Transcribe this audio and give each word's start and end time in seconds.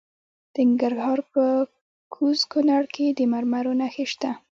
د 0.53 0.55
ننګرهار 0.67 1.19
په 1.33 1.43
کوز 2.13 2.39
کونړ 2.51 2.83
کې 2.95 3.05
د 3.17 3.19
مرمرو 3.33 3.73
نښې 3.79 4.05
شته. 4.11 4.31